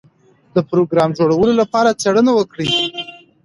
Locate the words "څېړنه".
2.01-2.31